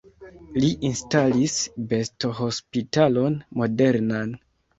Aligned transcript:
Li 0.61 0.69
instalis 0.87 1.57
bestohospitalon 1.91 3.37
modernan. 3.61 4.35